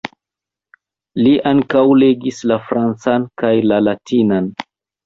[1.25, 4.55] Li ankaŭ legis la francan kaj la latinan.